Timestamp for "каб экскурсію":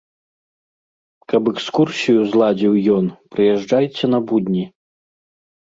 1.33-2.19